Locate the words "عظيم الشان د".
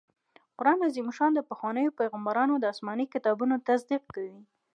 0.87-1.39